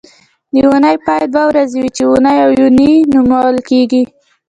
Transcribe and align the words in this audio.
د 0.53 0.55
اونۍ 0.69 0.95
پای 1.05 1.23
دوه 1.33 1.43
ورځې 1.49 1.75
وي 1.83 1.89
چې 1.97 2.03
اونۍ 2.09 2.37
او 2.45 2.49
یونۍ 2.59 2.93
نومول 3.13 3.57
کېږي 3.69 4.03